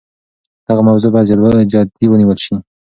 [0.67, 2.53] دغه موضوع باید جدي ونیول سي.